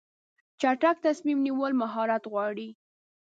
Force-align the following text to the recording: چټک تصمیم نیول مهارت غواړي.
چټک 0.59 0.97
تصمیم 1.05 1.37
نیول 1.45 1.71
مهارت 1.81 2.23
غواړي. 2.31 2.69